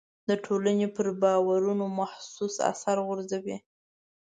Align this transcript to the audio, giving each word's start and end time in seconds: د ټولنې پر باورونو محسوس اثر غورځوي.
د 0.29 0.31
ټولنې 0.45 0.87
پر 0.95 1.05
باورونو 1.21 1.85
محسوس 1.99 2.55
اثر 2.71 2.97
غورځوي. 3.07 3.57